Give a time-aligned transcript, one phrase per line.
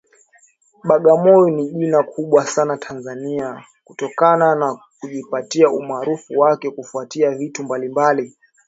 [0.83, 8.37] Bagamoyo ni jina kubwa sana Tanzania kutokana na kujipatia umaarufu wake kufuatia vitu mbalimbali